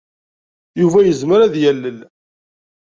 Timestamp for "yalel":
1.63-1.99